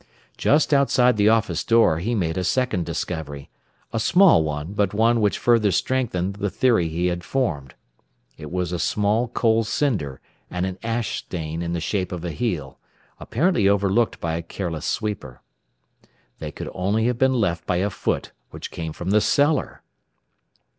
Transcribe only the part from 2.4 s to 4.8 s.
second discovery a small one,